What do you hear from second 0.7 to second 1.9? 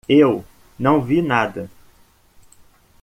não vi nada.